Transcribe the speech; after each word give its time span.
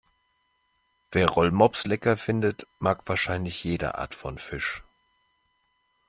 Wer 1.11 1.27
Rollmops 1.29 1.85
lecker 1.85 2.17
findet, 2.17 2.65
mag 2.79 3.07
wahrscheinlich 3.07 3.63
jede 3.63 3.93
Art 3.99 4.15
von 4.15 4.39
Fisch. 4.39 4.83